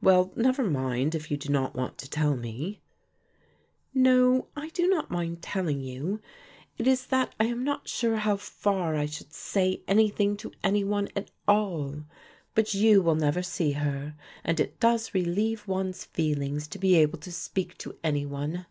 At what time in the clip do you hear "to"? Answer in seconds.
1.98-2.08, 10.36-10.52, 16.68-16.78, 17.18-17.32, 17.78-17.98